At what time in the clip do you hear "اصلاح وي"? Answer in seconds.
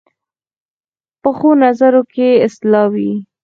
2.47-3.11